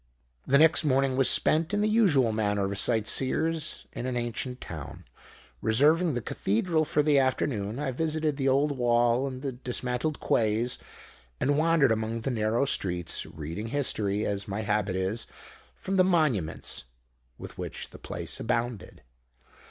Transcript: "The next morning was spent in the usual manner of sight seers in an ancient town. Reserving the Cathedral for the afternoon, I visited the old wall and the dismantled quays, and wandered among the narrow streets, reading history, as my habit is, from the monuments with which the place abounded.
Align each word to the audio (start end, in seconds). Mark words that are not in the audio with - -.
"The 0.47 0.57
next 0.57 0.83
morning 0.83 1.15
was 1.15 1.29
spent 1.29 1.75
in 1.75 1.81
the 1.81 1.87
usual 1.87 2.31
manner 2.31 2.65
of 2.65 2.79
sight 2.79 3.05
seers 3.05 3.85
in 3.93 4.07
an 4.07 4.17
ancient 4.17 4.59
town. 4.59 5.03
Reserving 5.61 6.15
the 6.15 6.23
Cathedral 6.23 6.85
for 6.85 7.03
the 7.03 7.19
afternoon, 7.19 7.77
I 7.77 7.91
visited 7.91 8.35
the 8.35 8.47
old 8.47 8.75
wall 8.79 9.27
and 9.27 9.43
the 9.43 9.51
dismantled 9.51 10.19
quays, 10.19 10.79
and 11.39 11.55
wandered 11.55 11.91
among 11.91 12.21
the 12.21 12.31
narrow 12.31 12.65
streets, 12.65 13.27
reading 13.27 13.67
history, 13.67 14.25
as 14.25 14.47
my 14.47 14.61
habit 14.61 14.95
is, 14.95 15.27
from 15.75 15.97
the 15.97 16.03
monuments 16.03 16.85
with 17.37 17.59
which 17.59 17.91
the 17.91 17.99
place 17.99 18.39
abounded. 18.39 19.03